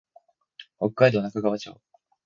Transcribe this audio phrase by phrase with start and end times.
[0.79, 1.79] 北海道中川町